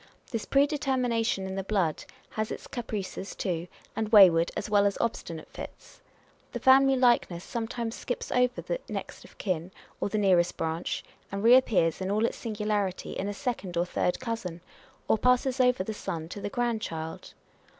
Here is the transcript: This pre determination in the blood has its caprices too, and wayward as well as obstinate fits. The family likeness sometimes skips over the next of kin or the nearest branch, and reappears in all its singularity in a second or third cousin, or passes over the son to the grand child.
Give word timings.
This 0.31 0.45
pre 0.45 0.65
determination 0.65 1.45
in 1.45 1.53
the 1.53 1.61
blood 1.63 2.05
has 2.31 2.49
its 2.49 2.65
caprices 2.65 3.35
too, 3.35 3.67
and 3.95 4.09
wayward 4.11 4.49
as 4.57 4.67
well 4.67 4.87
as 4.87 4.97
obstinate 4.99 5.47
fits. 5.49 6.01
The 6.53 6.59
family 6.59 6.95
likeness 6.95 7.43
sometimes 7.43 7.93
skips 7.97 8.31
over 8.31 8.63
the 8.63 8.79
next 8.89 9.23
of 9.25 9.37
kin 9.37 9.69
or 9.99 10.09
the 10.09 10.17
nearest 10.17 10.57
branch, 10.57 11.03
and 11.31 11.43
reappears 11.43 12.01
in 12.01 12.09
all 12.09 12.25
its 12.25 12.37
singularity 12.39 13.11
in 13.11 13.27
a 13.27 13.33
second 13.35 13.77
or 13.77 13.85
third 13.85 14.19
cousin, 14.19 14.61
or 15.07 15.19
passes 15.19 15.59
over 15.59 15.83
the 15.83 15.93
son 15.93 16.27
to 16.29 16.41
the 16.41 16.49
grand 16.49 16.81
child. 16.81 17.35